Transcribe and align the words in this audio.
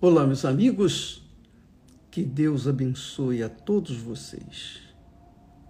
Olá, 0.00 0.24
meus 0.24 0.44
amigos. 0.44 1.28
Que 2.08 2.22
Deus 2.22 2.68
abençoe 2.68 3.42
a 3.42 3.48
todos 3.48 3.96
vocês, 3.96 4.78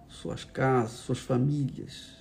suas 0.07 0.43
casas, 0.43 0.99
suas 0.99 1.17
famílias, 1.17 2.13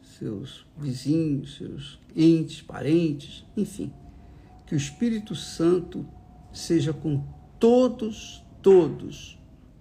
seus 0.00 0.64
vizinhos, 0.76 1.56
seus 1.56 1.98
entes, 2.14 2.62
parentes, 2.62 3.44
enfim. 3.56 3.92
Que 4.64 4.74
o 4.74 4.76
Espírito 4.76 5.34
Santo 5.34 6.06
seja 6.52 6.92
com 6.92 7.26
todos, 7.58 8.44
todos 8.62 9.36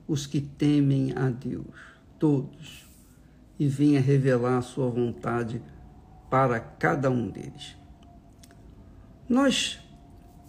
os 0.08 0.26
que 0.26 0.42
temem 0.42 1.14
a 1.16 1.30
Deus, 1.30 1.76
todos, 2.18 2.90
e 3.60 3.68
venha 3.68 4.02
revelar 4.02 4.58
a 4.58 4.64
sua 4.64 4.90
vontade 4.90 5.62
para 6.32 6.60
cada 6.60 7.12
um 7.12 7.30
deles. 7.30 7.78
Nós 9.30 9.85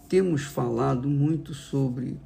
temos 0.07 0.43
falado 0.43 1.09
muito 1.09 1.53
sobre 1.53 2.17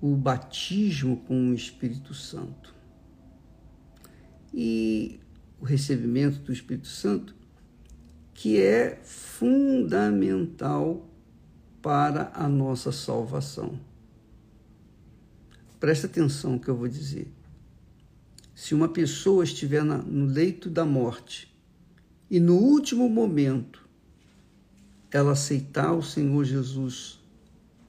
o 0.00 0.16
batismo 0.16 1.18
com 1.18 1.50
o 1.50 1.54
Espírito 1.54 2.12
Santo. 2.12 2.74
E 4.52 5.20
o 5.60 5.64
recebimento 5.64 6.40
do 6.40 6.52
Espírito 6.52 6.88
Santo, 6.88 7.34
que 8.32 8.60
é 8.60 8.98
fundamental 9.02 11.08
para 11.80 12.32
a 12.34 12.48
nossa 12.48 12.90
salvação. 12.90 13.78
Presta 15.78 16.06
atenção 16.06 16.58
que 16.58 16.68
eu 16.68 16.76
vou 16.76 16.88
dizer. 16.88 17.32
Se 18.54 18.74
uma 18.74 18.88
pessoa 18.88 19.44
estiver 19.44 19.84
no 19.84 20.26
leito 20.26 20.70
da 20.70 20.84
morte 20.84 21.54
e 22.30 22.40
no 22.40 22.56
último 22.56 23.08
momento 23.08 23.83
ela 25.14 25.30
aceitar 25.30 25.92
o 25.92 26.02
Senhor 26.02 26.44
Jesus 26.44 27.20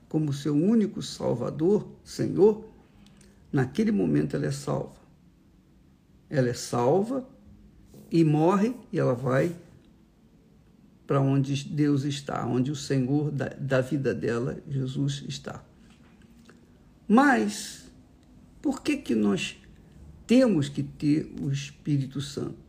como 0.07 0.31
seu 0.31 0.55
único 0.55 1.01
Salvador, 1.01 1.87
Senhor, 2.03 2.63
naquele 3.51 3.91
momento 3.91 4.35
ela 4.35 4.45
é 4.45 4.51
salva. 4.51 4.95
Ela 6.29 6.49
é 6.49 6.53
salva 6.53 7.27
e 8.11 8.23
morre 8.23 8.75
e 8.93 8.99
ela 8.99 9.15
vai 9.15 9.55
para 11.07 11.19
onde 11.19 11.67
Deus 11.67 12.03
está, 12.03 12.45
onde 12.45 12.69
o 12.69 12.75
Senhor 12.75 13.31
da, 13.31 13.49
da 13.49 13.81
vida 13.81 14.13
dela, 14.13 14.61
Jesus, 14.69 15.23
está. 15.27 15.63
Mas, 17.07 17.91
por 18.61 18.83
que, 18.83 18.97
que 18.97 19.15
nós 19.15 19.57
temos 20.27 20.69
que 20.69 20.83
ter 20.83 21.33
o 21.41 21.51
Espírito 21.51 22.21
Santo? 22.21 22.64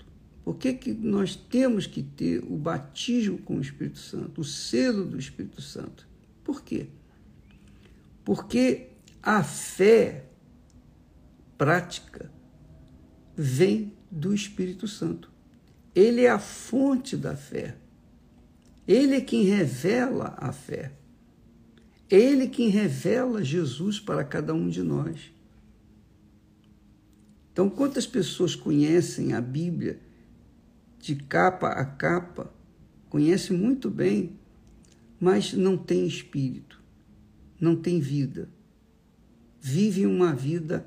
Por 0.46 0.58
que, 0.58 0.74
que 0.74 0.92
nós 0.94 1.34
temos 1.34 1.88
que 1.88 2.04
ter 2.04 2.38
o 2.44 2.56
batismo 2.56 3.36
com 3.36 3.56
o 3.56 3.60
Espírito 3.60 3.98
Santo, 3.98 4.42
o 4.42 4.44
selo 4.44 5.04
do 5.04 5.18
Espírito 5.18 5.60
Santo? 5.60 6.06
Por 6.44 6.62
quê? 6.62 6.86
Porque 8.24 8.90
a 9.20 9.42
fé 9.42 10.26
prática 11.58 12.30
vem 13.36 13.92
do 14.08 14.32
Espírito 14.32 14.86
Santo. 14.86 15.32
Ele 15.92 16.20
é 16.20 16.30
a 16.30 16.38
fonte 16.38 17.16
da 17.16 17.34
fé. 17.34 17.76
Ele 18.86 19.16
é 19.16 19.20
quem 19.20 19.42
revela 19.42 20.36
a 20.38 20.52
fé. 20.52 20.92
Ele 22.08 22.46
quem 22.46 22.68
revela 22.68 23.42
Jesus 23.42 23.98
para 23.98 24.22
cada 24.22 24.54
um 24.54 24.68
de 24.68 24.84
nós. 24.84 25.32
Então, 27.52 27.68
quantas 27.68 28.06
pessoas 28.06 28.54
conhecem 28.54 29.32
a 29.32 29.40
Bíblia 29.40 30.05
de 31.06 31.14
capa 31.14 31.68
a 31.68 31.84
capa, 31.84 32.52
conhece 33.08 33.52
muito 33.52 33.88
bem, 33.88 34.32
mas 35.20 35.52
não 35.52 35.76
tem 35.76 36.04
espírito, 36.04 36.82
não 37.60 37.76
tem 37.76 38.00
vida. 38.00 38.48
Vive 39.60 40.04
uma 40.04 40.34
vida 40.34 40.84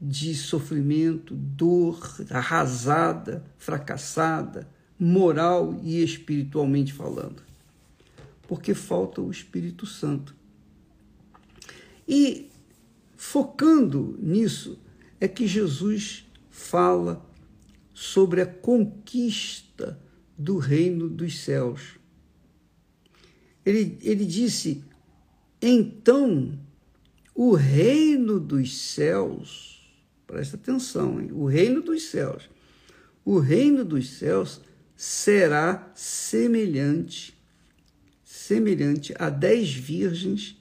de 0.00 0.32
sofrimento, 0.32 1.34
dor, 1.34 2.00
arrasada, 2.30 3.44
fracassada, 3.58 4.70
moral 4.96 5.76
e 5.82 6.00
espiritualmente 6.00 6.92
falando. 6.92 7.42
Porque 8.46 8.74
falta 8.74 9.20
o 9.20 9.28
Espírito 9.28 9.86
Santo. 9.86 10.36
E 12.06 12.48
focando 13.16 14.16
nisso, 14.22 14.78
é 15.20 15.26
que 15.26 15.48
Jesus 15.48 16.24
fala 16.48 17.28
sobre 18.00 18.40
a 18.40 18.46
conquista 18.46 20.00
do 20.36 20.56
reino 20.56 21.06
dos 21.06 21.40
céus. 21.40 21.98
Ele, 23.64 23.98
ele 24.00 24.24
disse: 24.24 24.82
então 25.60 26.58
o 27.34 27.52
reino 27.52 28.40
dos 28.40 28.74
céus, 28.74 29.82
presta 30.26 30.56
atenção, 30.56 31.20
hein? 31.20 31.28
o 31.30 31.44
reino 31.44 31.82
dos 31.82 32.04
céus, 32.04 32.48
o 33.22 33.38
reino 33.38 33.84
dos 33.84 34.08
céus 34.08 34.62
será 34.96 35.92
semelhante, 35.94 37.38
semelhante 38.24 39.14
a 39.18 39.28
dez 39.28 39.74
virgens 39.74 40.56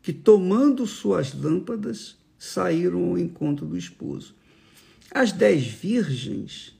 que, 0.00 0.12
tomando 0.12 0.86
suas 0.86 1.34
lâmpadas, 1.34 2.16
saíram 2.38 3.06
ao 3.06 3.18
encontro 3.18 3.66
do 3.66 3.76
esposo. 3.76 4.38
As 5.10 5.32
dez 5.32 5.66
virgens 5.66 6.78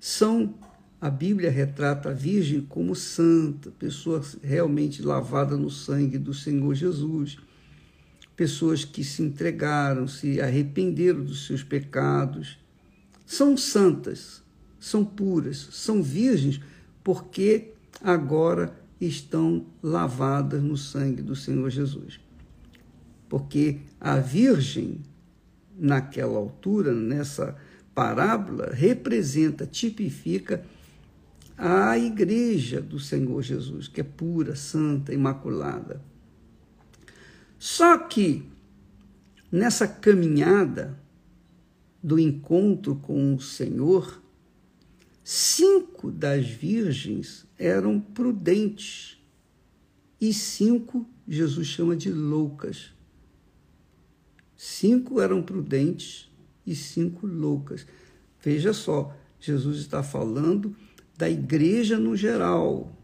são, 0.00 0.54
a 0.98 1.10
Bíblia 1.10 1.50
retrata 1.50 2.08
a 2.08 2.12
virgem 2.12 2.62
como 2.62 2.96
santa, 2.96 3.70
pessoa 3.70 4.22
realmente 4.42 5.02
lavada 5.02 5.56
no 5.56 5.70
sangue 5.70 6.16
do 6.16 6.32
Senhor 6.32 6.74
Jesus, 6.74 7.36
pessoas 8.34 8.84
que 8.84 9.04
se 9.04 9.22
entregaram, 9.22 10.08
se 10.08 10.40
arrependeram 10.40 11.22
dos 11.22 11.46
seus 11.46 11.62
pecados, 11.62 12.58
são 13.26 13.56
santas, 13.56 14.42
são 14.80 15.04
puras, 15.04 15.68
são 15.72 16.02
virgens, 16.02 16.60
porque 17.02 17.72
agora 18.02 18.74
estão 18.98 19.66
lavadas 19.82 20.62
no 20.62 20.76
sangue 20.78 21.20
do 21.20 21.36
Senhor 21.36 21.68
Jesus. 21.68 22.18
Porque 23.28 23.80
a 24.00 24.18
virgem 24.18 25.02
naquela 25.76 26.36
altura, 26.36 26.92
nessa 26.92 27.56
parábola, 27.94 28.70
representa, 28.72 29.66
tipifica 29.66 30.64
a 31.56 31.96
igreja 31.96 32.80
do 32.80 32.98
Senhor 32.98 33.42
Jesus, 33.42 33.86
que 33.86 34.00
é 34.00 34.04
pura, 34.04 34.56
santa, 34.56 35.14
imaculada. 35.14 36.00
Só 37.58 37.96
que 37.96 38.44
nessa 39.50 39.86
caminhada 39.86 40.98
do 42.02 42.18
encontro 42.18 42.96
com 42.96 43.34
o 43.34 43.40
Senhor, 43.40 44.20
cinco 45.22 46.10
das 46.10 46.46
virgens 46.46 47.46
eram 47.58 48.00
prudentes 48.00 49.18
e 50.20 50.34
cinco 50.34 51.08
Jesus 51.26 51.66
chama 51.66 51.96
de 51.96 52.10
loucas. 52.10 52.93
Cinco 54.66 55.20
eram 55.20 55.42
prudentes 55.42 56.26
e 56.66 56.74
cinco 56.74 57.26
loucas. 57.26 57.86
Veja 58.42 58.72
só, 58.72 59.14
Jesus 59.38 59.80
está 59.80 60.02
falando 60.02 60.74
da 61.18 61.28
igreja 61.28 61.98
no 61.98 62.16
geral, 62.16 62.98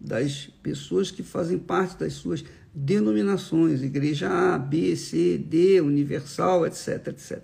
das 0.00 0.46
pessoas 0.62 1.10
que 1.10 1.22
fazem 1.22 1.58
parte 1.58 1.98
das 1.98 2.14
suas 2.14 2.42
denominações, 2.72 3.82
igreja 3.82 4.30
A, 4.30 4.58
B, 4.58 4.96
C, 4.96 5.36
D, 5.36 5.78
universal, 5.82 6.66
etc, 6.66 7.08
etc. 7.08 7.42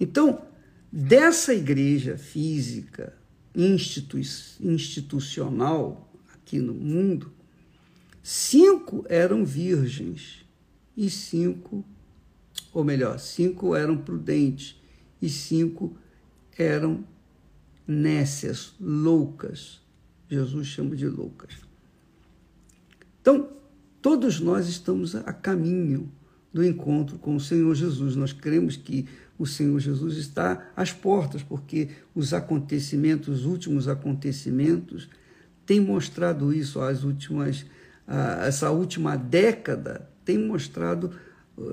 Então, 0.00 0.40
dessa 0.90 1.52
igreja 1.52 2.16
física, 2.16 3.14
institu 3.54 4.18
institucional 4.18 6.10
aqui 6.32 6.58
no 6.58 6.72
mundo, 6.72 7.30
cinco 8.22 9.04
eram 9.10 9.44
virgens 9.44 10.42
e 10.96 11.10
cinco 11.10 11.84
ou 12.72 12.84
melhor, 12.84 13.18
cinco 13.18 13.74
eram 13.74 13.96
prudentes 13.96 14.80
e 15.20 15.28
cinco 15.28 15.96
eram 16.56 17.04
nécias, 17.86 18.74
loucas. 18.80 19.80
Jesus 20.28 20.66
chama 20.66 20.94
de 20.94 21.08
loucas. 21.08 21.54
Então, 23.20 23.48
todos 24.02 24.40
nós 24.40 24.68
estamos 24.68 25.14
a 25.14 25.32
caminho 25.32 26.10
do 26.52 26.64
encontro 26.64 27.18
com 27.18 27.36
o 27.36 27.40
Senhor 27.40 27.74
Jesus. 27.74 28.16
Nós 28.16 28.32
cremos 28.32 28.76
que 28.76 29.06
o 29.38 29.46
Senhor 29.46 29.78
Jesus 29.78 30.16
está 30.16 30.70
às 30.76 30.92
portas, 30.92 31.42
porque 31.42 31.88
os 32.14 32.34
acontecimentos, 32.34 33.40
os 33.40 33.44
últimos 33.44 33.86
acontecimentos, 33.86 35.08
têm 35.64 35.80
mostrado 35.80 36.52
isso. 36.52 36.80
As 36.80 37.04
últimas, 37.04 37.64
essa 38.46 38.70
última 38.70 39.16
década 39.16 40.08
tem 40.24 40.38
mostrado 40.38 41.12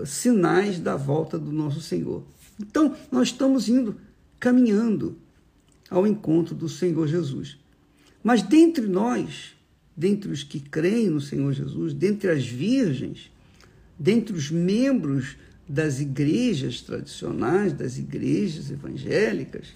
sinais 0.06 0.80
da 0.80 0.96
volta 0.96 1.38
do 1.38 1.52
nosso 1.52 1.82
Senhor. 1.82 2.24
Então, 2.60 2.96
nós 3.12 3.30
estamos 3.30 3.68
indo, 3.70 3.96
caminhando 4.40 5.18
ao 5.90 6.08
encontro 6.08 6.56
do 6.56 6.70
Senhor 6.70 7.08
Jesus. 7.08 7.58
Mas 8.24 8.42
dentre 8.42 8.88
nós 8.88 9.56
dentre 9.96 10.32
os 10.32 10.44
que 10.44 10.60
creem 10.60 11.10
no 11.10 11.22
Senhor 11.22 11.54
Jesus, 11.54 11.94
dentre 11.94 12.30
as 12.30 12.46
virgens, 12.46 13.32
dentre 13.98 14.36
os 14.36 14.52
membros 14.52 15.38
das 15.68 16.00
igrejas 16.00 16.82
tradicionais, 16.82 17.72
das 17.72 17.98
igrejas 17.98 18.70
evangélicas, 18.70 19.70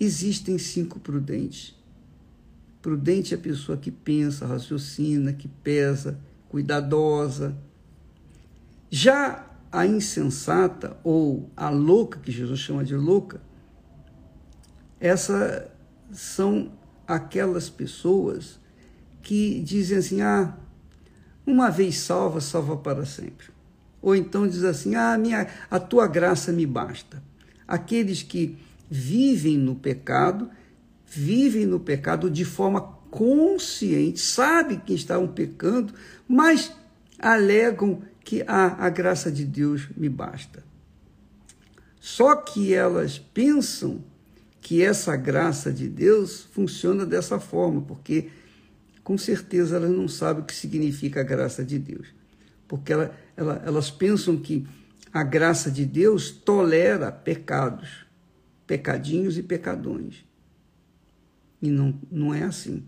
existem 0.00 0.58
cinco 0.58 0.98
prudentes. 0.98 1.74
Prudente 2.80 3.34
é 3.34 3.36
a 3.36 3.40
pessoa 3.40 3.76
que 3.76 3.90
pensa, 3.90 4.46
raciocina, 4.46 5.32
que 5.32 5.48
pesa, 5.48 6.18
cuidadosa. 6.48 7.56
Já 8.90 9.46
a 9.70 9.86
insensata 9.86 10.96
ou 11.02 11.50
a 11.56 11.68
louca, 11.68 12.18
que 12.20 12.30
Jesus 12.30 12.60
chama 12.60 12.84
de 12.84 12.94
louca, 12.94 13.40
essas 15.00 15.68
são 16.12 16.72
aquelas 17.06 17.68
pessoas 17.68 18.58
que 19.22 19.60
dizem 19.60 19.98
assim: 19.98 20.22
ah, 20.22 20.56
uma 21.46 21.70
vez 21.70 21.98
salva, 21.98 22.40
salva 22.40 22.76
para 22.76 23.04
sempre. 23.04 23.48
Ou 24.00 24.14
então 24.14 24.46
diz 24.46 24.64
assim: 24.64 24.94
ah, 24.94 25.18
minha, 25.18 25.46
a 25.70 25.78
tua 25.78 26.06
graça 26.06 26.52
me 26.52 26.64
basta. 26.64 27.22
Aqueles 27.66 28.22
que 28.22 28.56
vivem 28.88 29.58
no 29.58 29.74
pecado, 29.74 30.48
vivem 31.04 31.66
no 31.66 31.80
pecado 31.80 32.30
de 32.30 32.44
forma 32.44 32.80
consciente, 33.10 34.20
sabem 34.20 34.78
que 34.78 34.94
estavam 34.94 35.26
pecando, 35.26 35.92
mas 36.28 36.72
alegam 37.18 38.02
que 38.26 38.42
ah, 38.48 38.84
a 38.84 38.90
graça 38.90 39.30
de 39.30 39.44
Deus 39.44 39.88
me 39.96 40.08
basta. 40.08 40.64
Só 42.00 42.34
que 42.34 42.74
elas 42.74 43.20
pensam 43.20 44.02
que 44.60 44.82
essa 44.82 45.14
graça 45.16 45.72
de 45.72 45.88
Deus 45.88 46.42
funciona 46.42 47.06
dessa 47.06 47.38
forma, 47.38 47.82
porque 47.82 48.30
com 49.04 49.16
certeza 49.16 49.76
elas 49.76 49.92
não 49.92 50.08
sabem 50.08 50.42
o 50.42 50.44
que 50.44 50.56
significa 50.56 51.20
a 51.20 51.22
graça 51.22 51.64
de 51.64 51.78
Deus. 51.78 52.08
Porque 52.66 52.92
ela, 52.92 53.16
ela, 53.36 53.62
elas 53.64 53.92
pensam 53.92 54.36
que 54.36 54.66
a 55.12 55.22
graça 55.22 55.70
de 55.70 55.86
Deus 55.86 56.28
tolera 56.32 57.12
pecados, 57.12 58.06
pecadinhos 58.66 59.38
e 59.38 59.42
pecadões. 59.44 60.24
E 61.62 61.70
não, 61.70 61.96
não 62.10 62.34
é 62.34 62.42
assim. 62.42 62.82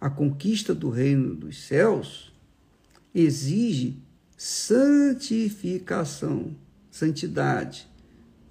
A 0.00 0.08
conquista 0.08 0.74
do 0.74 0.88
reino 0.88 1.34
dos 1.34 1.64
céus 1.64 2.32
exige 3.14 4.02
santificação, 4.36 6.54
santidade, 6.90 7.88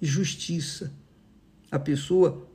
justiça. 0.00 0.92
A 1.70 1.78
pessoa 1.78 2.48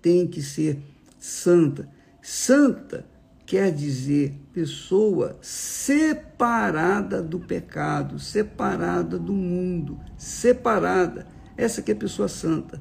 tem 0.00 0.26
que 0.26 0.42
ser 0.42 0.78
santa. 1.18 1.88
Santa 2.20 3.06
quer 3.46 3.72
dizer 3.72 4.34
pessoa 4.52 5.38
separada 5.42 7.22
do 7.22 7.38
pecado, 7.38 8.18
separada 8.18 9.18
do 9.18 9.32
mundo, 9.32 10.00
separada. 10.16 11.26
Essa 11.56 11.82
que 11.82 11.90
é 11.90 11.94
a 11.94 11.98
pessoa 11.98 12.28
santa. 12.28 12.80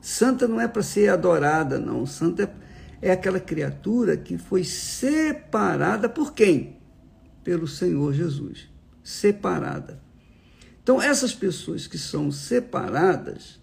Santa 0.00 0.46
não 0.46 0.60
é 0.60 0.68
para 0.68 0.82
ser 0.82 1.08
adorada, 1.08 1.78
não. 1.78 2.06
Santa 2.06 2.44
é, 3.02 3.08
é 3.08 3.10
aquela 3.10 3.40
criatura 3.40 4.16
que 4.16 4.38
foi 4.38 4.62
separada 4.62 6.08
por 6.08 6.32
quem? 6.32 6.76
Pelo 7.46 7.68
Senhor 7.68 8.12
Jesus. 8.12 8.68
Separada. 9.04 10.02
Então, 10.82 11.00
essas 11.00 11.32
pessoas 11.32 11.86
que 11.86 11.96
são 11.96 12.32
separadas, 12.32 13.60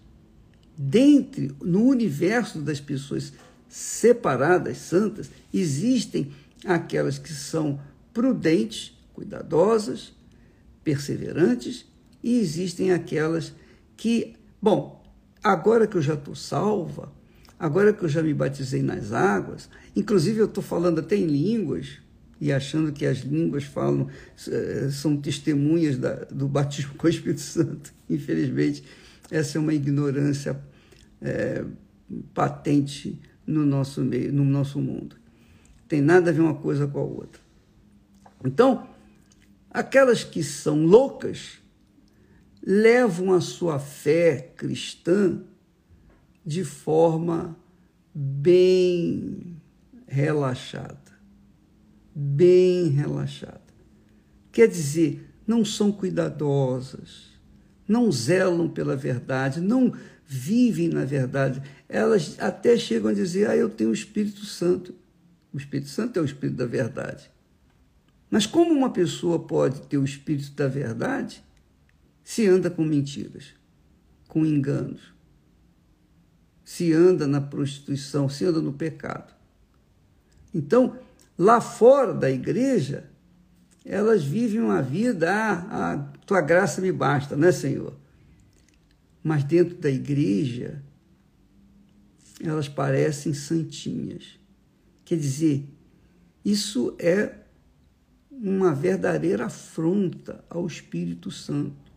dentre, 0.74 1.54
no 1.62 1.84
universo 1.84 2.62
das 2.62 2.80
pessoas 2.80 3.34
separadas, 3.68 4.78
santas, 4.78 5.30
existem 5.52 6.32
aquelas 6.64 7.18
que 7.18 7.30
são 7.30 7.78
prudentes, 8.14 8.96
cuidadosas, 9.12 10.14
perseverantes, 10.82 11.84
e 12.22 12.38
existem 12.38 12.90
aquelas 12.90 13.52
que, 13.98 14.34
bom, 14.62 15.04
agora 15.42 15.86
que 15.86 15.98
eu 15.98 16.02
já 16.02 16.14
estou 16.14 16.34
salva, 16.34 17.12
agora 17.58 17.92
que 17.92 18.02
eu 18.02 18.08
já 18.08 18.22
me 18.22 18.32
batizei 18.32 18.82
nas 18.82 19.12
águas, 19.12 19.68
inclusive 19.94 20.38
eu 20.38 20.46
estou 20.46 20.64
falando 20.64 21.00
até 21.00 21.16
em 21.16 21.26
línguas, 21.26 21.98
e 22.40 22.52
achando 22.52 22.92
que 22.92 23.06
as 23.06 23.18
línguas 23.18 23.64
falam, 23.64 24.08
eh, 24.48 24.88
são 24.90 25.16
testemunhas 25.16 25.96
da, 25.96 26.14
do 26.24 26.48
batismo 26.48 26.94
com 26.94 27.06
o 27.06 27.10
Espírito 27.10 27.40
Santo. 27.40 27.92
Infelizmente, 28.10 28.84
essa 29.30 29.58
é 29.58 29.60
uma 29.60 29.72
ignorância 29.72 30.60
é, 31.22 31.64
patente 32.32 33.20
no 33.46 33.64
nosso 33.64 34.02
meio, 34.02 34.32
no 34.32 34.44
nosso 34.44 34.78
mundo. 34.78 35.16
Tem 35.88 36.00
nada 36.00 36.30
a 36.30 36.32
ver 36.32 36.40
uma 36.40 36.54
coisa 36.54 36.86
com 36.86 36.98
a 36.98 37.02
outra. 37.02 37.40
Então, 38.44 38.88
aquelas 39.70 40.24
que 40.24 40.42
são 40.42 40.84
loucas 40.84 41.58
levam 42.66 43.32
a 43.32 43.40
sua 43.40 43.78
fé 43.78 44.52
cristã 44.56 45.40
de 46.44 46.64
forma 46.64 47.56
bem 48.14 49.56
relaxada. 50.06 51.03
Bem 52.14 52.88
relaxada. 52.88 53.60
Quer 54.52 54.68
dizer, 54.68 55.28
não 55.46 55.64
são 55.64 55.90
cuidadosas, 55.90 57.34
não 57.88 58.10
zelam 58.10 58.68
pela 58.68 58.96
verdade, 58.96 59.60
não 59.60 59.92
vivem 60.26 60.88
na 60.88 61.04
verdade. 61.04 61.62
Elas 61.88 62.36
até 62.38 62.76
chegam 62.76 63.10
a 63.10 63.14
dizer: 63.14 63.48
Ah, 63.48 63.56
eu 63.56 63.68
tenho 63.68 63.90
o 63.90 63.94
Espírito 63.94 64.44
Santo. 64.44 64.94
O 65.52 65.56
Espírito 65.56 65.88
Santo 65.88 66.18
é 66.18 66.22
o 66.22 66.24
Espírito 66.24 66.56
da 66.56 66.66
verdade. 66.66 67.30
Mas 68.30 68.46
como 68.46 68.72
uma 68.72 68.90
pessoa 68.90 69.38
pode 69.38 69.82
ter 69.82 69.98
o 69.98 70.04
Espírito 70.04 70.52
da 70.52 70.66
verdade 70.66 71.44
se 72.24 72.48
anda 72.48 72.70
com 72.70 72.82
mentiras, 72.82 73.54
com 74.26 74.44
enganos, 74.44 75.14
se 76.64 76.92
anda 76.92 77.26
na 77.26 77.40
prostituição, 77.40 78.28
se 78.28 78.44
anda 78.44 78.60
no 78.60 78.72
pecado? 78.72 79.32
Então, 80.52 80.98
lá 81.36 81.60
fora 81.60 82.14
da 82.14 82.30
igreja, 82.30 83.10
elas 83.84 84.24
vivem 84.24 84.60
uma 84.60 84.80
vida, 84.80 85.30
ah, 85.30 85.92
a 85.92 85.98
tua 86.24 86.40
graça 86.40 86.80
me 86.80 86.92
basta, 86.92 87.36
né, 87.36 87.52
Senhor? 87.52 87.94
mas 89.24 89.42
dentro 89.42 89.76
da 89.76 89.90
igreja 89.90 90.84
elas 92.38 92.68
parecem 92.68 93.32
santinhas. 93.32 94.38
Quer 95.02 95.16
dizer, 95.16 95.66
isso 96.44 96.94
é 96.98 97.38
uma 98.30 98.74
verdadeira 98.74 99.46
afronta 99.46 100.44
ao 100.50 100.66
Espírito 100.66 101.30
Santo, 101.30 101.90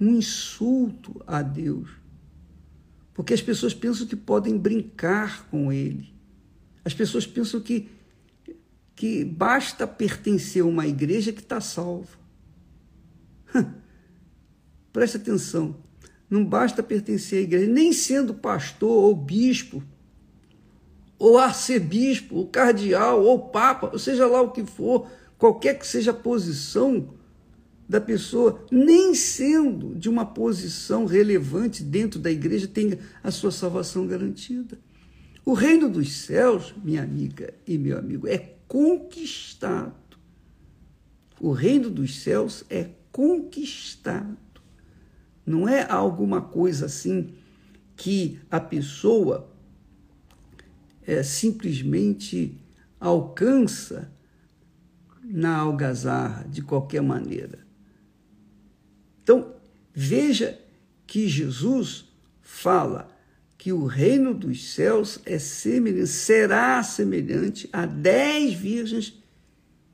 um 0.00 0.14
insulto 0.14 1.20
a 1.26 1.42
Deus. 1.42 1.90
Porque 3.12 3.34
as 3.34 3.42
pessoas 3.42 3.74
pensam 3.74 4.06
que 4.06 4.14
podem 4.14 4.56
brincar 4.56 5.48
com 5.48 5.72
Ele. 5.72 6.14
As 6.84 6.94
pessoas 6.94 7.26
pensam 7.26 7.60
que, 7.60 7.88
que 9.00 9.24
basta 9.24 9.86
pertencer 9.86 10.62
a 10.62 10.66
uma 10.66 10.86
igreja 10.86 11.32
que 11.32 11.40
está 11.40 11.58
salva. 11.58 12.18
Preste 14.92 15.16
atenção. 15.16 15.74
Não 16.28 16.44
basta 16.44 16.82
pertencer 16.82 17.38
à 17.38 17.40
igreja, 17.40 17.72
nem 17.72 17.94
sendo 17.94 18.34
pastor 18.34 18.90
ou 18.90 19.16
bispo, 19.16 19.82
ou 21.18 21.38
arcebispo, 21.38 22.36
ou 22.36 22.46
cardeal, 22.48 23.24
ou 23.24 23.48
papa, 23.48 23.88
ou 23.90 23.98
seja 23.98 24.26
lá 24.26 24.42
o 24.42 24.50
que 24.50 24.66
for, 24.66 25.08
qualquer 25.38 25.78
que 25.78 25.86
seja 25.86 26.10
a 26.10 26.14
posição 26.14 27.14
da 27.88 28.02
pessoa, 28.02 28.66
nem 28.70 29.14
sendo 29.14 29.94
de 29.94 30.10
uma 30.10 30.26
posição 30.26 31.06
relevante 31.06 31.82
dentro 31.82 32.20
da 32.20 32.30
igreja, 32.30 32.68
tenha 32.68 32.98
a 33.24 33.30
sua 33.30 33.50
salvação 33.50 34.06
garantida. 34.06 34.78
O 35.42 35.54
reino 35.54 35.88
dos 35.88 36.12
céus, 36.12 36.74
minha 36.84 37.02
amiga 37.02 37.54
e 37.66 37.78
meu 37.78 37.96
amigo, 37.96 38.28
é 38.28 38.59
conquistado. 38.70 40.16
O 41.40 41.50
reino 41.50 41.90
dos 41.90 42.20
céus 42.20 42.64
é 42.70 42.88
conquistado. 43.10 44.38
Não 45.44 45.68
é 45.68 45.90
alguma 45.90 46.40
coisa 46.40 46.86
assim 46.86 47.34
que 47.96 48.38
a 48.48 48.60
pessoa 48.60 49.52
é, 51.02 51.20
simplesmente 51.24 52.56
alcança 53.00 54.12
na 55.24 55.56
algazarra 55.56 56.44
de 56.44 56.62
qualquer 56.62 57.02
maneira. 57.02 57.66
Então, 59.20 59.56
veja 59.92 60.60
que 61.08 61.26
Jesus 61.26 62.04
fala 62.40 63.09
que 63.60 63.74
o 63.74 63.84
reino 63.84 64.32
dos 64.32 64.72
céus 64.72 65.20
é 65.26 65.38
semelhante, 65.38 66.06
será 66.06 66.82
semelhante 66.82 67.68
a 67.70 67.84
dez 67.84 68.54
virgens 68.54 69.22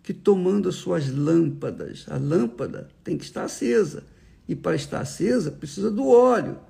que 0.05 0.15
tomando 0.15 0.69
as 0.69 0.77
suas 0.77 1.11
lâmpadas. 1.11 2.07
A 2.09 2.17
lâmpada 2.17 2.89
tem 3.03 3.19
que 3.19 3.25
estar 3.25 3.43
acesa 3.43 4.05
e 4.47 4.55
para 4.55 4.77
estar 4.77 5.01
acesa, 5.01 5.51
precisa 5.51 5.91
do 5.91 6.07
óleo. 6.07 6.61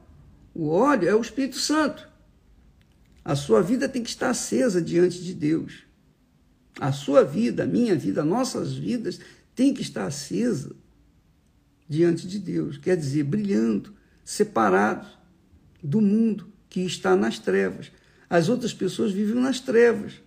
O 0.54 0.68
óleo 0.68 1.06
é 1.06 1.14
o 1.14 1.20
Espírito 1.20 1.58
Santo. 1.58 2.08
A 3.22 3.36
sua 3.36 3.60
vida 3.60 3.90
tem 3.90 4.02
que 4.02 4.08
estar 4.08 4.30
acesa 4.30 4.80
diante 4.80 5.22
de 5.22 5.34
Deus. 5.34 5.82
A 6.80 6.92
sua 6.92 7.22
vida, 7.22 7.64
a 7.64 7.66
minha 7.66 7.94
vida, 7.94 8.24
nossas 8.24 8.72
vidas 8.72 9.20
tem 9.54 9.74
que 9.74 9.82
estar 9.82 10.06
acesa 10.06 10.74
diante 11.86 12.26
de 12.26 12.38
Deus, 12.38 12.78
quer 12.78 12.96
dizer, 12.96 13.22
brilhando, 13.22 13.94
separados 14.24 15.08
do 15.82 16.00
mundo 16.00 16.55
que 16.76 16.82
está 16.82 17.16
nas 17.16 17.38
trevas. 17.38 17.90
As 18.28 18.50
outras 18.50 18.74
pessoas 18.74 19.10
vivem 19.10 19.36
nas 19.36 19.60
trevas. 19.60 20.20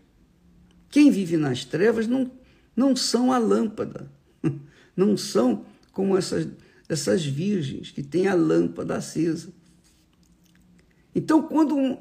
Quem 0.89 1.11
vive 1.11 1.37
nas 1.37 1.63
trevas 1.63 2.07
não, 2.07 2.31
não 2.75 2.95
são 2.95 3.31
a 3.31 3.37
lâmpada, 3.37 4.11
não 4.97 5.15
são 5.15 5.63
como 5.93 6.17
essas, 6.17 6.47
essas 6.89 7.23
virgens 7.23 7.91
que 7.91 8.01
têm 8.01 8.27
a 8.27 8.33
lâmpada 8.33 8.95
acesa. 8.95 9.49
Então, 11.13 11.43
quando 11.43 11.99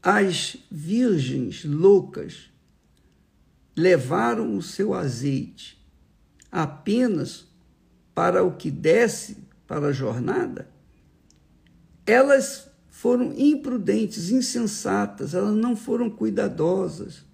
as 0.00 0.56
virgens 0.70 1.64
loucas 1.64 2.48
levaram 3.76 4.56
o 4.56 4.62
seu 4.62 4.94
azeite 4.94 5.84
apenas 6.48 7.44
para 8.14 8.44
o 8.44 8.52
que 8.52 8.70
desce 8.70 9.38
para 9.66 9.88
a 9.88 9.92
jornada, 9.92 10.70
elas 12.06 12.69
foram 13.00 13.32
imprudentes, 13.34 14.28
insensatas, 14.30 15.32
elas 15.32 15.56
não 15.56 15.74
foram 15.74 16.10
cuidadosas, 16.10 17.24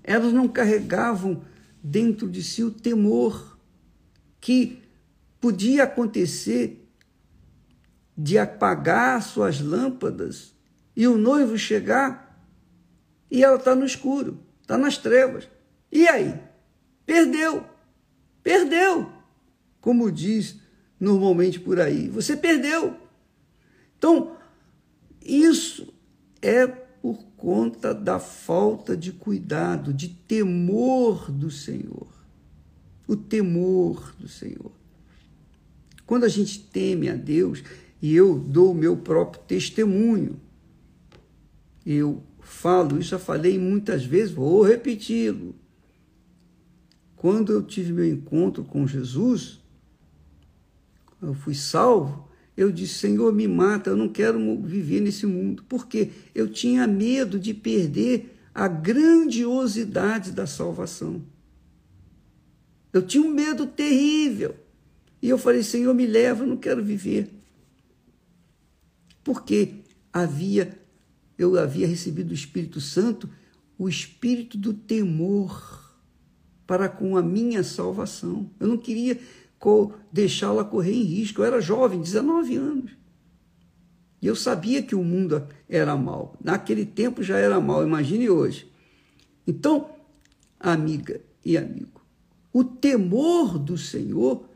elas 0.00 0.32
não 0.32 0.46
carregavam 0.46 1.42
dentro 1.82 2.30
de 2.30 2.40
si 2.40 2.62
o 2.62 2.70
temor 2.70 3.58
que 4.40 4.80
podia 5.40 5.82
acontecer 5.82 6.88
de 8.16 8.38
apagar 8.38 9.20
suas 9.24 9.60
lâmpadas 9.60 10.54
e 10.94 11.08
o 11.08 11.18
noivo 11.18 11.58
chegar 11.58 12.40
e 13.28 13.42
ela 13.42 13.56
está 13.56 13.74
no 13.74 13.84
escuro, 13.84 14.38
está 14.60 14.78
nas 14.78 14.98
trevas. 14.98 15.48
E 15.90 16.06
aí? 16.06 16.40
Perdeu, 17.04 17.66
perdeu, 18.40 19.10
como 19.80 20.12
diz 20.12 20.60
normalmente 21.00 21.58
por 21.58 21.80
aí. 21.80 22.08
Você 22.08 22.36
perdeu. 22.36 22.96
Então, 23.98 24.36
isso 25.24 25.92
é 26.40 26.66
por 26.66 27.24
conta 27.36 27.92
da 27.92 28.18
falta 28.18 28.96
de 28.96 29.12
cuidado, 29.12 29.92
de 29.92 30.08
temor 30.08 31.30
do 31.30 31.50
Senhor. 31.50 32.08
O 33.06 33.16
temor 33.16 34.14
do 34.18 34.28
Senhor. 34.28 34.72
Quando 36.06 36.24
a 36.24 36.28
gente 36.28 36.60
teme 36.60 37.08
a 37.08 37.16
Deus, 37.16 37.62
e 38.00 38.14
eu 38.14 38.38
dou 38.38 38.72
o 38.72 38.74
meu 38.74 38.96
próprio 38.96 39.42
testemunho, 39.44 40.40
eu 41.84 42.22
falo, 42.40 42.98
isso 42.98 43.10
já 43.10 43.18
falei 43.18 43.58
muitas 43.58 44.04
vezes, 44.04 44.34
vou 44.34 44.62
repeti-lo. 44.62 45.54
Quando 47.16 47.52
eu 47.52 47.62
tive 47.62 47.92
meu 47.92 48.04
encontro 48.04 48.64
com 48.64 48.86
Jesus, 48.86 49.60
eu 51.20 51.34
fui 51.34 51.54
salvo, 51.54 52.28
eu 52.56 52.70
disse: 52.70 52.94
Senhor, 52.94 53.32
me 53.32 53.48
mata, 53.48 53.90
eu 53.90 53.96
não 53.96 54.08
quero 54.08 54.38
viver 54.60 55.00
nesse 55.00 55.26
mundo. 55.26 55.64
Porque 55.68 56.10
eu 56.34 56.48
tinha 56.48 56.86
medo 56.86 57.38
de 57.38 57.54
perder 57.54 58.36
a 58.54 58.68
grandiosidade 58.68 60.32
da 60.32 60.46
salvação. 60.46 61.22
Eu 62.92 63.02
tinha 63.02 63.22
um 63.22 63.30
medo 63.30 63.66
terrível. 63.66 64.54
E 65.20 65.28
eu 65.28 65.38
falei: 65.38 65.62
Senhor, 65.62 65.94
me 65.94 66.06
leva, 66.06 66.44
eu 66.44 66.48
não 66.48 66.56
quero 66.56 66.84
viver. 66.84 67.30
Porque 69.24 69.76
havia, 70.12 70.78
eu 71.38 71.58
havia 71.58 71.86
recebido 71.86 72.28
do 72.28 72.34
Espírito 72.34 72.80
Santo 72.80 73.28
o 73.78 73.88
espírito 73.88 74.58
do 74.58 74.72
temor 74.72 75.82
para 76.66 76.88
com 76.88 77.16
a 77.16 77.22
minha 77.22 77.62
salvação. 77.64 78.48
Eu 78.60 78.68
não 78.68 78.76
queria 78.76 79.18
deixá-la 80.10 80.64
correr 80.64 80.94
em 80.94 81.02
risco. 81.02 81.40
Eu 81.40 81.46
era 81.46 81.60
jovem, 81.60 82.00
19 82.00 82.56
anos. 82.56 82.90
E 84.20 84.26
eu 84.26 84.36
sabia 84.36 84.82
que 84.82 84.94
o 84.94 85.02
mundo 85.02 85.46
era 85.68 85.96
mal. 85.96 86.36
Naquele 86.42 86.86
tempo 86.86 87.22
já 87.22 87.38
era 87.38 87.60
mal, 87.60 87.84
imagine 87.84 88.30
hoje. 88.30 88.70
Então, 89.46 89.90
amiga 90.60 91.20
e 91.44 91.56
amigo, 91.56 92.00
o 92.52 92.62
temor 92.62 93.58
do 93.58 93.76
Senhor 93.76 94.48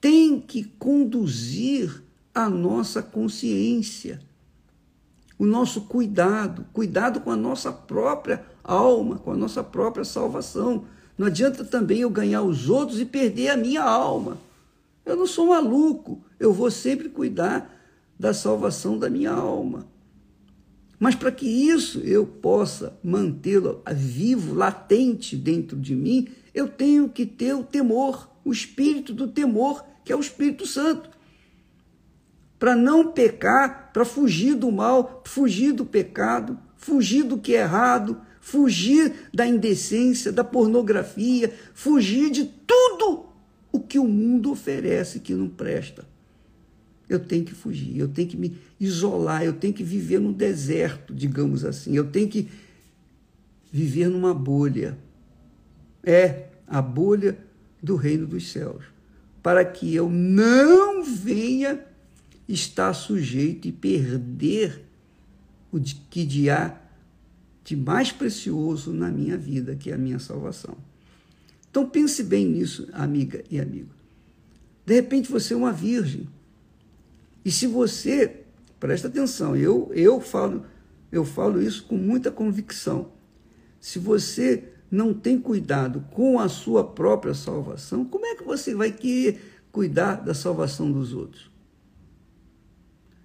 tem 0.00 0.40
que 0.40 0.62
conduzir 0.62 2.02
a 2.32 2.48
nossa 2.48 3.02
consciência, 3.02 4.20
o 5.38 5.44
nosso 5.44 5.82
cuidado, 5.82 6.66
cuidado 6.72 7.20
com 7.20 7.30
a 7.30 7.36
nossa 7.36 7.72
própria 7.72 8.44
alma, 8.62 9.18
com 9.18 9.32
a 9.32 9.36
nossa 9.36 9.64
própria 9.64 10.04
salvação. 10.04 10.84
Não 11.16 11.26
adianta 11.26 11.64
também 11.64 12.00
eu 12.00 12.10
ganhar 12.10 12.42
os 12.42 12.68
outros 12.68 13.00
e 13.00 13.04
perder 13.04 13.48
a 13.48 13.56
minha 13.56 13.82
alma. 13.82 14.38
Eu 15.04 15.16
não 15.16 15.26
sou 15.26 15.48
maluco, 15.48 16.22
eu 16.38 16.52
vou 16.52 16.70
sempre 16.70 17.08
cuidar 17.08 17.72
da 18.18 18.34
salvação 18.34 18.98
da 18.98 19.08
minha 19.08 19.30
alma. 19.30 19.86
Mas 20.98 21.14
para 21.14 21.30
que 21.30 21.46
isso 21.46 22.00
eu 22.00 22.26
possa 22.26 22.98
mantê-lo 23.02 23.82
vivo, 23.94 24.54
latente 24.54 25.36
dentro 25.36 25.76
de 25.76 25.94
mim, 25.94 26.28
eu 26.54 26.68
tenho 26.68 27.08
que 27.08 27.26
ter 27.26 27.54
o 27.54 27.62
temor, 27.62 28.28
o 28.44 28.50
espírito 28.50 29.12
do 29.12 29.28
temor, 29.28 29.84
que 30.04 30.12
é 30.12 30.16
o 30.16 30.20
Espírito 30.20 30.66
Santo. 30.66 31.10
Para 32.58 32.74
não 32.74 33.12
pecar, 33.12 33.90
para 33.92 34.04
fugir 34.04 34.54
do 34.54 34.70
mal, 34.70 35.22
fugir 35.26 35.72
do 35.72 35.84
pecado, 35.84 36.58
fugir 36.76 37.24
do 37.24 37.36
que 37.36 37.54
é 37.54 37.60
errado, 37.60 38.20
fugir 38.46 39.28
da 39.34 39.44
indecência, 39.44 40.30
da 40.30 40.44
pornografia, 40.44 41.52
fugir 41.74 42.30
de 42.30 42.44
tudo 42.44 43.26
o 43.72 43.80
que 43.80 43.98
o 43.98 44.06
mundo 44.06 44.52
oferece 44.52 45.18
que 45.18 45.34
não 45.34 45.48
presta. 45.48 46.06
Eu 47.08 47.18
tenho 47.18 47.44
que 47.44 47.52
fugir, 47.52 47.98
eu 47.98 48.06
tenho 48.06 48.28
que 48.28 48.36
me 48.36 48.56
isolar, 48.78 49.42
eu 49.42 49.52
tenho 49.52 49.74
que 49.74 49.82
viver 49.82 50.20
no 50.20 50.32
deserto, 50.32 51.12
digamos 51.12 51.64
assim, 51.64 51.96
eu 51.96 52.08
tenho 52.08 52.28
que 52.28 52.48
viver 53.72 54.08
numa 54.08 54.32
bolha. 54.32 54.96
É 56.04 56.46
a 56.68 56.80
bolha 56.80 57.36
do 57.82 57.96
reino 57.96 58.28
dos 58.28 58.52
céus, 58.52 58.84
para 59.42 59.64
que 59.64 59.92
eu 59.92 60.08
não 60.08 61.02
venha 61.02 61.84
estar 62.48 62.94
sujeito 62.94 63.66
e 63.66 63.72
perder 63.72 64.84
o 65.72 65.80
que 65.80 66.24
de 66.24 66.48
há 66.48 66.85
de 67.66 67.74
mais 67.74 68.12
precioso 68.12 68.92
na 68.92 69.10
minha 69.10 69.36
vida, 69.36 69.74
que 69.74 69.90
é 69.90 69.94
a 69.94 69.98
minha 69.98 70.20
salvação. 70.20 70.76
Então 71.68 71.84
pense 71.90 72.22
bem 72.22 72.46
nisso, 72.46 72.88
amiga 72.92 73.42
e 73.50 73.58
amigo. 73.58 73.92
De 74.86 74.94
repente 74.94 75.28
você 75.28 75.52
é 75.52 75.56
uma 75.56 75.72
virgem. 75.72 76.28
E 77.44 77.50
se 77.50 77.66
você, 77.66 78.44
presta 78.78 79.08
atenção, 79.08 79.56
eu, 79.56 79.90
eu 79.92 80.20
falo, 80.20 80.64
eu 81.10 81.24
falo 81.24 81.60
isso 81.60 81.84
com 81.86 81.96
muita 81.96 82.30
convicção. 82.30 83.10
Se 83.80 83.98
você 83.98 84.68
não 84.88 85.12
tem 85.12 85.36
cuidado 85.36 86.04
com 86.12 86.38
a 86.38 86.48
sua 86.48 86.84
própria 86.84 87.34
salvação, 87.34 88.04
como 88.04 88.26
é 88.26 88.36
que 88.36 88.44
você 88.44 88.76
vai 88.76 88.92
querer 88.92 89.58
cuidar 89.72 90.24
da 90.24 90.34
salvação 90.34 90.92
dos 90.92 91.12
outros? 91.12 91.50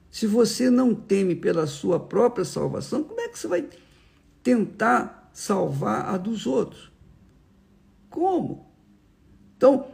Se 0.10 0.25
você 0.25 0.71
não 0.71 0.95
teme 0.95 1.36
pela 1.36 1.67
sua 1.67 2.00
própria 2.00 2.43
salvação, 2.43 3.03
como 3.03 3.21
é 3.21 3.27
que 3.27 3.38
você 3.38 3.48
vai 3.48 3.69
tentar 4.43 5.29
salvar 5.33 6.13
a 6.13 6.17
dos 6.17 6.45
outros. 6.45 6.91
Como? 8.10 8.69
Então, 9.55 9.88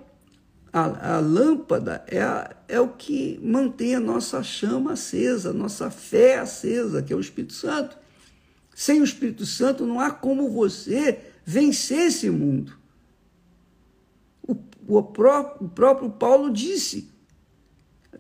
a, 0.72 1.16
a 1.16 1.20
lâmpada 1.20 2.04
é, 2.08 2.22
a, 2.22 2.56
é 2.68 2.80
o 2.80 2.90
que 2.90 3.40
mantém 3.44 3.96
a 3.96 4.00
nossa 4.00 4.42
chama 4.44 4.94
acesa, 4.94 5.50
a 5.50 5.54
nossa 5.54 5.90
fé 5.90 6.40
acesa, 6.40 7.02
que 7.02 7.14
é 7.14 7.16
o 7.16 7.22
Espírito 7.22 7.54
Santo. 7.54 7.98
Sem 8.76 9.02
o 9.02 9.04
Espírito 9.04 9.46
Santo 9.46 9.86
não 9.86 10.00
há 10.00 10.12
como 10.12 10.50
você 10.50 11.20
vencer 11.46 12.08
esse 12.08 12.30
mundo. 12.30 12.78
O, 14.42 14.56
o, 14.88 15.04
próprio, 15.04 15.68
o 15.68 15.70
próprio 15.70 16.10
Paulo 16.10 16.52
disse 16.52 17.10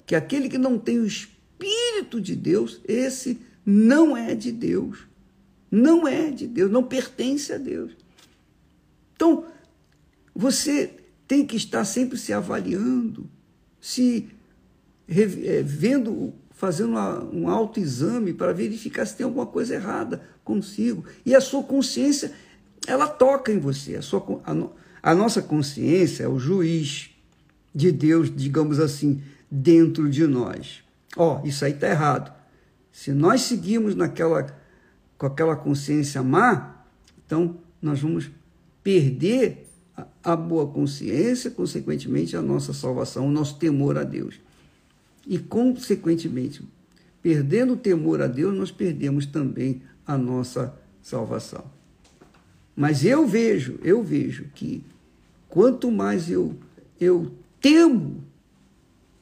que 0.06 0.16
aquele 0.16 0.50
que 0.50 0.58
não 0.58 0.80
tem 0.80 1.00
o 1.00 1.06
Espírito 1.06 2.20
de 2.20 2.36
Deus, 2.36 2.82
esse 2.88 3.40
não 3.66 4.16
é 4.16 4.34
de 4.34 4.52
Deus. 4.52 5.00
Não 5.70 6.08
é 6.08 6.32
de 6.32 6.48
Deus, 6.48 6.72
não 6.72 6.84
pertence 6.84 7.52
a 7.52 7.58
Deus. 7.58 7.92
Então, 9.16 9.46
você 10.34 10.94
tem 11.28 11.46
que 11.46 11.58
estar 11.58 11.84
sempre 11.84 12.18
se 12.18 12.32
avaliando, 12.32 13.30
se 13.82 14.30
eh, 15.08 15.64
vendo, 15.64 16.34
fazendo 16.52 16.92
um 17.34 17.50
autoexame 17.50 18.34
para 18.34 18.54
verificar 18.54 19.06
se 19.06 19.16
tem 19.16 19.26
alguma 19.26 19.46
coisa 19.46 19.76
errada 19.76 20.22
consigo. 20.44 21.04
E 21.26 21.36
a 21.36 21.42
sua 21.42 21.64
consciência, 21.64 22.32
ela 22.86 23.08
toca 23.08 23.52
em 23.52 23.60
você. 23.60 23.96
A, 23.96 24.02
sua, 24.02 24.42
a, 24.46 25.12
a 25.12 25.16
nossa 25.16 25.42
consciência 25.42 26.24
é 26.24 26.28
o 26.28 26.40
juiz 26.40 27.10
de 27.74 27.92
Deus, 27.92 28.34
digamos 28.34 28.80
assim, 28.80 29.22
dentro 29.52 30.10
de 30.10 30.26
nós. 30.26 30.84
Ó, 31.16 31.42
oh, 31.42 31.48
isso 31.48 31.66
aí 31.66 31.74
está 31.74 31.90
errado. 31.90 32.34
Se 32.92 33.12
nós 33.12 33.42
seguirmos 33.42 33.96
naquela 33.96 34.57
com 35.18 35.26
aquela 35.26 35.56
consciência 35.56 36.22
má, 36.22 36.84
então 37.26 37.58
nós 37.82 38.00
vamos 38.00 38.30
perder 38.84 39.68
a 40.24 40.36
boa 40.36 40.68
consciência, 40.68 41.50
consequentemente 41.50 42.38
a 42.38 42.42
nossa 42.42 42.74
salvação, 42.74 43.28
o 43.28 43.32
nosso 43.32 43.58
temor 43.58 43.98
a 43.98 44.04
Deus. 44.04 44.40
E, 45.26 45.40
consequentemente, 45.40 46.64
perdendo 47.22 47.74
o 47.74 47.78
temor 47.78 48.22
a 48.22 48.28
Deus, 48.28 48.56
nós 48.56 48.72
perdemos 48.72 49.26
também 49.26 49.82
a 50.06 50.18
nossa 50.18 50.74
salvação. 51.02 51.66
Mas 52.76 53.04
eu 53.04 53.26
vejo, 53.26 53.80
eu 53.84 54.04
vejo 54.04 54.46
que 54.54 54.84
quanto 55.50 55.92
mais 55.92 56.30
eu, 56.30 56.56
eu 57.00 57.32
temo 57.60 58.24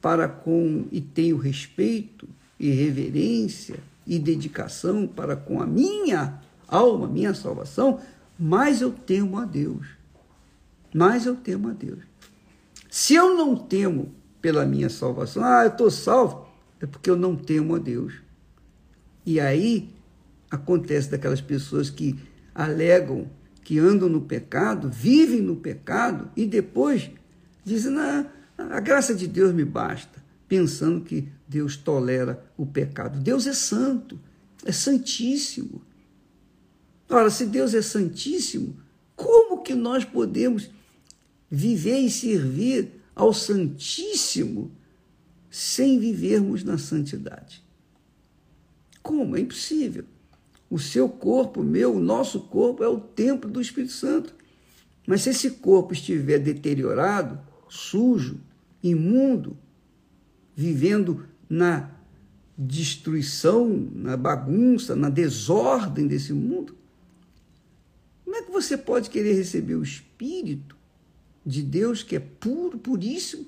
para 0.00 0.28
com 0.28 0.84
e 0.92 1.00
tenho 1.00 1.38
respeito 1.38 2.28
e 2.60 2.70
reverência 2.70 3.76
e 4.06 4.18
dedicação 4.18 5.06
para 5.06 5.36
com 5.36 5.60
a 5.60 5.66
minha 5.66 6.40
alma, 6.68 7.08
minha 7.08 7.34
salvação, 7.34 8.00
mais 8.38 8.80
eu 8.80 8.92
temo 8.92 9.38
a 9.38 9.44
Deus. 9.44 9.86
Mais 10.94 11.26
eu 11.26 11.34
temo 11.34 11.68
a 11.68 11.72
Deus. 11.72 12.00
Se 12.90 13.14
eu 13.14 13.36
não 13.36 13.56
temo 13.56 14.14
pela 14.40 14.64
minha 14.64 14.88
salvação, 14.88 15.44
ah, 15.44 15.64
eu 15.64 15.70
estou 15.70 15.90
salvo, 15.90 16.46
é 16.80 16.86
porque 16.86 17.10
eu 17.10 17.16
não 17.16 17.34
temo 17.34 17.74
a 17.74 17.78
Deus. 17.78 18.14
E 19.24 19.40
aí 19.40 19.92
acontece 20.50 21.10
daquelas 21.10 21.40
pessoas 21.40 21.90
que 21.90 22.18
alegam 22.54 23.28
que 23.66 23.80
andam 23.80 24.08
no 24.08 24.20
pecado, 24.20 24.88
vivem 24.88 25.40
no 25.40 25.56
pecado 25.56 26.30
e 26.36 26.46
depois 26.46 27.10
dizem, 27.64 27.90
não, 27.90 28.24
a 28.56 28.78
graça 28.78 29.12
de 29.12 29.26
Deus 29.26 29.52
me 29.52 29.64
basta, 29.64 30.22
pensando 30.48 31.00
que 31.00 31.28
Deus 31.46 31.76
tolera 31.76 32.44
o 32.56 32.66
pecado. 32.66 33.18
Deus 33.18 33.46
é 33.46 33.52
santo, 33.52 34.18
é 34.64 34.72
santíssimo. 34.72 35.82
Ora, 37.08 37.30
se 37.30 37.46
Deus 37.46 37.74
é 37.74 37.82
santíssimo, 37.82 38.76
como 39.14 39.62
que 39.62 39.74
nós 39.74 40.04
podemos 40.04 40.68
viver 41.50 42.00
e 42.00 42.10
servir 42.10 42.90
ao 43.14 43.32
Santíssimo 43.32 44.70
sem 45.50 45.98
vivermos 45.98 46.64
na 46.64 46.76
santidade? 46.76 47.64
Como? 49.02 49.36
É 49.36 49.40
impossível. 49.40 50.04
O 50.68 50.78
seu 50.80 51.08
corpo, 51.08 51.62
meu, 51.62 51.94
o 51.94 52.00
nosso 52.00 52.40
corpo 52.40 52.82
é 52.82 52.88
o 52.88 52.98
templo 52.98 53.48
do 53.48 53.60
Espírito 53.60 53.92
Santo. 53.92 54.34
Mas 55.06 55.22
se 55.22 55.30
esse 55.30 55.52
corpo 55.52 55.92
estiver 55.92 56.40
deteriorado, 56.40 57.38
sujo, 57.68 58.40
imundo, 58.82 59.56
vivendo 60.56 61.26
na 61.48 61.90
destruição, 62.56 63.68
na 63.94 64.16
bagunça, 64.16 64.96
na 64.96 65.10
desordem 65.10 66.06
desse 66.06 66.32
mundo, 66.32 66.74
como 68.24 68.34
é 68.34 68.42
que 68.42 68.50
você 68.50 68.78
pode 68.78 69.10
querer 69.10 69.34
receber 69.34 69.74
o 69.74 69.82
Espírito 69.82 70.74
de 71.44 71.62
Deus, 71.62 72.02
que 72.02 72.16
é 72.16 72.20
puro, 72.20 72.78
puríssimo, 72.78 73.46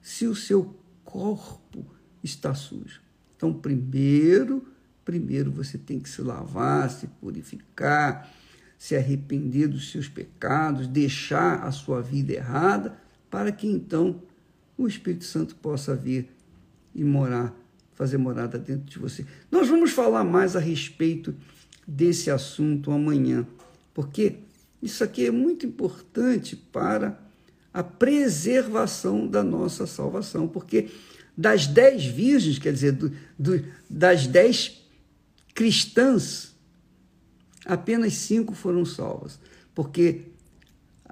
se 0.00 0.26
o 0.26 0.34
seu 0.34 0.74
corpo 1.04 1.84
está 2.24 2.54
sujo? 2.54 3.02
Então, 3.36 3.52
primeiro, 3.52 4.66
primeiro 5.04 5.52
você 5.52 5.76
tem 5.76 6.00
que 6.00 6.08
se 6.08 6.22
lavar, 6.22 6.90
se 6.90 7.06
purificar, 7.06 8.32
se 8.78 8.96
arrepender 8.96 9.68
dos 9.68 9.90
seus 9.90 10.08
pecados, 10.08 10.88
deixar 10.88 11.62
a 11.62 11.70
sua 11.70 12.00
vida 12.00 12.32
errada 12.32 12.98
para 13.30 13.52
que 13.52 13.66
então 13.66 14.22
o 14.84 14.88
Espírito 14.88 15.24
Santo 15.24 15.54
possa 15.56 15.94
vir 15.94 16.28
e 16.94 17.02
morar, 17.04 17.54
fazer 17.94 18.18
morada 18.18 18.58
dentro 18.58 18.84
de 18.84 18.98
você. 18.98 19.24
Nós 19.50 19.68
vamos 19.68 19.90
falar 19.90 20.24
mais 20.24 20.56
a 20.56 20.60
respeito 20.60 21.34
desse 21.86 22.30
assunto 22.30 22.90
amanhã, 22.90 23.46
porque 23.94 24.36
isso 24.82 25.02
aqui 25.04 25.26
é 25.26 25.30
muito 25.30 25.66
importante 25.66 26.56
para 26.56 27.18
a 27.72 27.82
preservação 27.82 29.26
da 29.26 29.42
nossa 29.42 29.86
salvação, 29.86 30.46
porque 30.46 30.90
das 31.36 31.66
dez 31.66 32.04
virgens, 32.04 32.58
quer 32.58 32.72
dizer, 32.72 32.92
do, 32.92 33.12
do, 33.38 33.64
das 33.88 34.26
dez 34.26 34.82
cristãs, 35.54 36.54
apenas 37.64 38.14
cinco 38.14 38.54
foram 38.54 38.84
salvas, 38.84 39.38
porque 39.74 40.31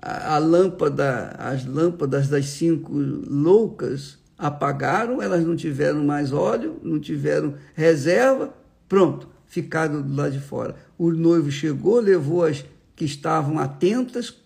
a, 0.00 0.38
lâmpada, 0.38 1.34
as 1.38 1.64
lâmpadas 1.66 2.28
das 2.28 2.46
cinco 2.46 2.92
loucas 2.94 4.18
apagaram, 4.38 5.20
elas 5.20 5.44
não 5.44 5.54
tiveram 5.54 6.02
mais 6.04 6.32
óleo, 6.32 6.80
não 6.82 6.98
tiveram 6.98 7.54
reserva, 7.74 8.54
pronto, 8.88 9.28
ficaram 9.46 10.00
do 10.00 10.14
lado 10.14 10.32
de 10.32 10.40
fora. 10.40 10.74
O 10.96 11.10
noivo 11.10 11.50
chegou, 11.50 12.00
levou 12.00 12.44
as 12.44 12.64
que 12.96 13.04
estavam 13.04 13.58
atentas 13.58 14.36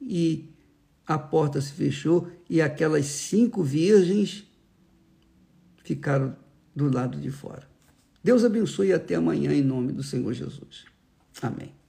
e 0.00 0.48
a 1.06 1.18
porta 1.18 1.60
se 1.60 1.72
fechou 1.72 2.28
e 2.48 2.60
aquelas 2.60 3.06
cinco 3.06 3.62
virgens 3.62 4.44
ficaram 5.84 6.36
do 6.74 6.92
lado 6.92 7.18
de 7.18 7.30
fora. 7.30 7.68
Deus 8.22 8.44
abençoe 8.44 8.88
e 8.88 8.92
até 8.92 9.14
amanhã 9.14 9.52
em 9.52 9.62
nome 9.62 9.92
do 9.92 10.02
Senhor 10.02 10.32
Jesus. 10.32 10.84
Amém. 11.40 11.79